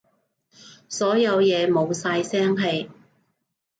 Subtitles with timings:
[0.89, 2.89] 所有嘢冇晒聲氣